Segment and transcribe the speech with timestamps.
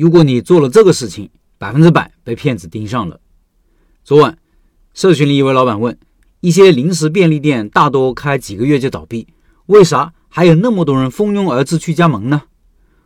[0.00, 1.28] 如果你做了这个事情，
[1.58, 3.20] 百分之百被骗子盯上了。
[4.02, 4.38] 昨晚，
[4.94, 5.94] 社群里一位老板问：
[6.40, 9.26] 一些零食便利店大多开几个月就倒闭，
[9.66, 12.44] 为啥还有那么多人蜂拥而至去加盟呢？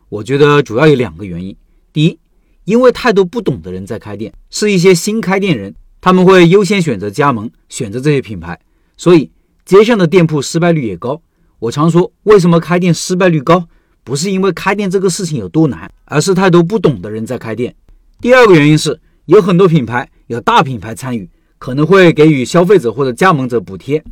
[0.07, 1.53] 我觉得主要有两个原因。
[1.91, 2.17] 第一，
[2.63, 8.57] 因为太多不懂的人在开店，是一些新开店人，他们会优先选择加盟，选择这些品牌，
[8.95, 9.29] 所以
[9.65, 11.21] 街上的店铺失败率也高。
[11.59, 13.67] 我常说，为什么开店失败率高？
[14.05, 17.75] 不是因为开店这个事情有多难，而是太多不懂的人在开店。
[18.21, 21.27] 第二个原因是，有很多品牌有大品牌参与，
[21.57, 24.03] 可能会给予消费者或者加盟者补贴。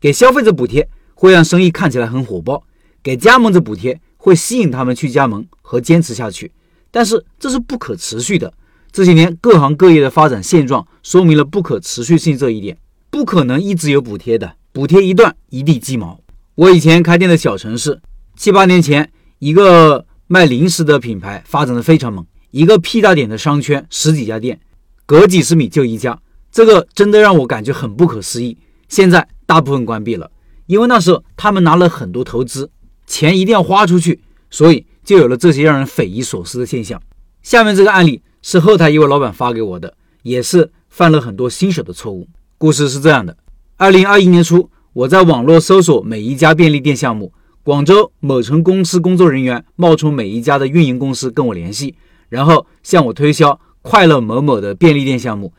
[0.00, 2.64] 给消费者补贴会让生意看起来很火爆，
[3.04, 6.50] 给加盟者补贴会吸引他们去加盟和坚持下去。
[6.90, 8.52] 但是这是不可持续的。
[8.90, 12.76] 这些年各行各业的发展现状说明了不可持续性这一点，
[13.10, 16.18] 不可能一直有补贴的，补贴一断一地鸡毛。
[16.56, 18.00] 我以前开店的小城市，
[18.34, 19.08] 七八年前。
[19.38, 24.58] 一个卖零食的品牌发展的非常猛，一个屁大点的商圈十几家店，
[25.04, 26.18] 隔几十米就一家，
[26.50, 28.56] 这个真的让我感觉很不可思议。
[28.88, 30.30] 现在大部分关闭了，
[30.66, 32.70] 因为那时候他们拿了很多投资，
[33.06, 37.00] 钱一定要花出去，所以就有了这些让人匪夷所思的现象。
[37.42, 42.26] 下面这个案例是后台一位老板发给我的，也是犯了很多新手的错误。
[42.56, 43.36] 故事是这样的：
[43.76, 47.32] 二零二一年初，我在网络搜索每一家便利店项目。
[47.66, 51.96] 广州某城公司工作人员冒充每一家的运营公司跟我联系，
[52.28, 55.52] 然后向我推销快乐某某的便利店项目。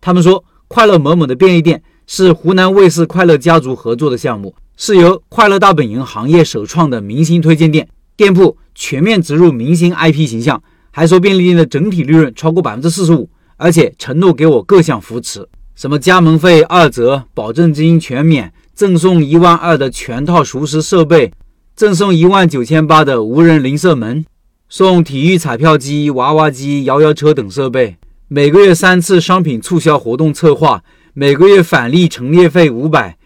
[0.00, 21.32] 他们说，快乐某某的便利店是湖南卫视快乐家族合作的项目，是由快乐大本营行业首创的明星推荐店，店铺全面植入明星 IP 形象，还说便利店的整体利润超过百分之四十五，而且承诺给我各项扶持，什么加盟费二折、保证金全免、赠送一万二的全套熟食设备。
[21.74, 24.26] 赠送一万九千八的无人零售门，
[24.68, 27.96] 送体育彩票机、娃娃机、摇摇车等设备。
[28.28, 30.82] 每个月三次商品促销活动策划，
[31.14, 33.16] 每个月返利陈列费五百。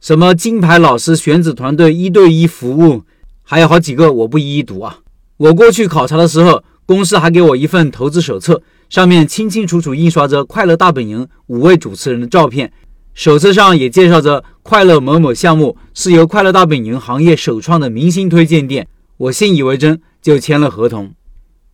[0.00, 3.02] 什么金牌老师选址团队一对一服务，
[3.44, 4.98] 还有好几个，我不一一读啊。
[5.36, 8.60] 我过去考察的时候，公司还给我一份投资手册，
[8.90, 12.72] 上面清清楚楚印刷着快乐大本营五位主持人的照片。
[13.14, 21.14] 手册上也介绍着快乐某某项目是由快乐大本营行业首创的明星推荐店，我信以为真，就签了合同。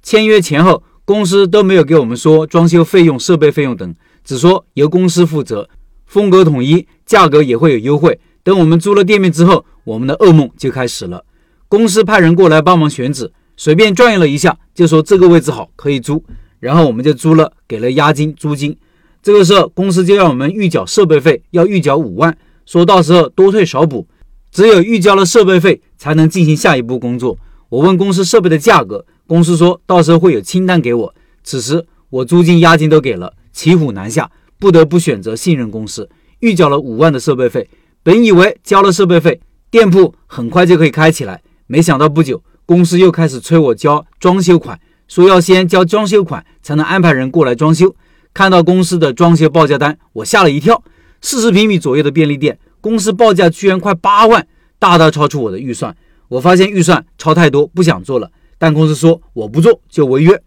[0.03, 5.71] 签约前后，公司都没有给我们说装修费用、设备费用等，只说由公司负责，
[6.05, 8.21] 风格统一，价格也会有优惠。
[8.43, 11.25] 等我们租了店面之后，我们的噩梦就开始了。
[11.69, 16.23] 公司派人过来帮忙选址，随便转悠了一下，就说这个位置好，可以租，
[16.59, 18.77] 然后我们就租了，给了押金、租金。
[19.23, 24.07] 这个时候，公司就让我们预缴设备费，要预缴五万，说到时候多退少补，
[24.51, 27.39] 只有预交了设备费，才能进行下一步工作。
[27.69, 31.15] 我问公司设备的价格，公司说到时候会有清单给我。
[31.45, 36.09] 此时我租金、押金都给了，骑虎难下，不得不选择信任公司，
[36.41, 37.69] 预缴了五万的设备费。
[38.03, 47.95] 本以为交了设备费，店铺很快就可以开起来，没想到不久，公司又开始催我交装修款，说要先交装修款才能安排人过来装修。
[48.33, 50.83] 看到公司的装修报价单，我吓了一跳。
[51.21, 54.47] 四十平米左右的便利店，公司报价居然快八万，
[54.79, 55.95] 大大超出我的预算。
[56.29, 58.31] 我发现预算超太多，不想做了。
[58.57, 60.41] 但公司说我不做就违约，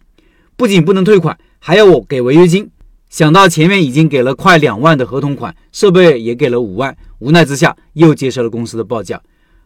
[0.56, 2.70] 不仅不能退款，还要我给违约金。
[3.10, 9.22] 想到前面已经给了快两万的合同款，设备也给了五万，无奈之下又接受了公司的报价。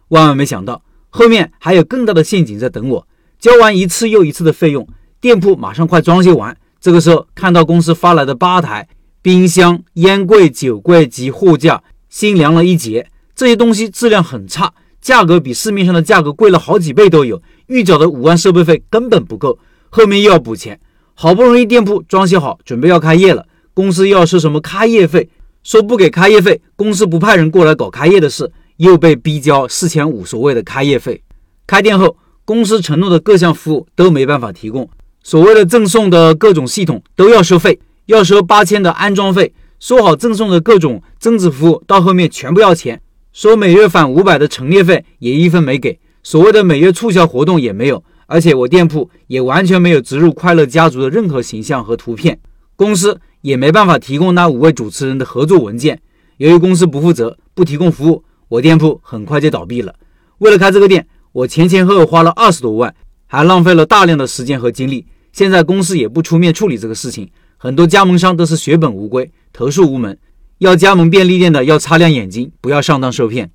[0.09, 3.09] 万万没想到，后面还有更大的陷阱在等我。
[3.39, 4.87] 交完一次又一次的费用，
[5.21, 6.55] 店铺马上快装修完。
[6.81, 8.89] 这个时候看到公司发来的吧台、
[9.21, 13.11] 冰箱、烟柜、酒柜及货架，心凉了一截。
[13.35, 17.41] 这些东西质量很差，价格比市面上的价格贵了好几倍都有。
[17.67, 19.59] 预缴的五万设备费根本不够，
[19.91, 20.81] 后面又要补钱。
[21.15, 23.45] 好不容易店铺装修好，准备要开业了，
[23.75, 25.29] 公司又要收什么开业费？
[25.65, 31.23] 说不给开业费，公司不派人过来搞开业的事，又被逼交四千五所谓的开业费。
[31.67, 34.89] 开店后，公司承诺的各项服务都没办法提供。
[35.23, 39.53] 所谓的赠送的各种系统都要收费，要收八千的安装费。
[39.81, 43.01] 说好赠送的各种增值服务，到后面全部要钱。
[43.33, 46.01] 说每月返五百的陈列费也一分没给。
[46.25, 52.41] 所谓的每月促销活动也没有，而且我店铺也完全没有植入快乐家族的任何形象和图片，
[52.75, 56.01] 公司也没办法提供那五位主持人的合作文件。
[56.39, 59.95] 由于公司不负责，不提供服务，我店铺很快就倒闭了。
[60.39, 62.93] 为了开这个店，我前前后后花了二十多万，
[63.29, 65.07] 还浪费了大量的时间和精力。
[65.33, 70.19] 现在公司也不出面处理这个事情，很多加盟商都是血本无归，投诉无门。
[70.59, 73.53] 要加盟便利店的要擦亮眼睛，不要上当受骗。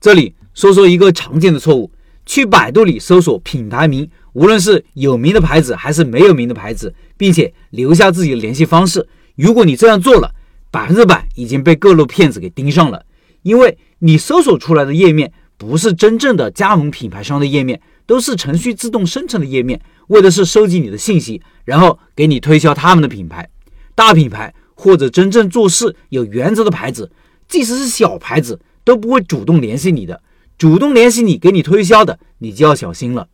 [0.00, 1.90] 这里说说一个常见的错误：
[2.24, 9.08] 去百度里搜索品牌名，无论是有名的牌子还是没有名的牌子，并且留下自己的联系方式。
[9.34, 10.32] 如果你这样做了，
[10.70, 13.04] 百分之百已经被各路骗子给盯上了，
[13.42, 23.48] 因为你搜索出来的页面不是真正的加盟品牌商的页面，都是程序自动生成的页面，为的是收集你的信息，然后给你推销他们的品牌。
[23.94, 27.10] 大品牌或者真正做事有原则的牌子，
[27.48, 30.20] 即使是小牌子，都不会主动联系你的。
[30.58, 33.28] 主动联系你给你推销的，你就要小心了。